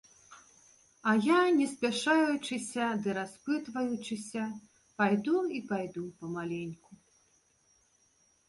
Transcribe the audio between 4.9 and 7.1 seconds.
пайду і пайду памаленьку.